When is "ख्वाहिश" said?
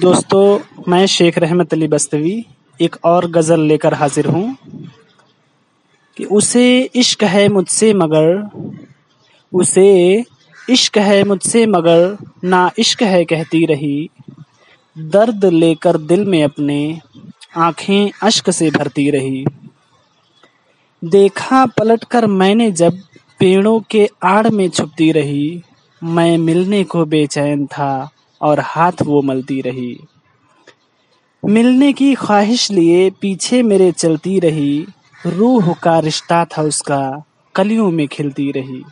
32.14-32.70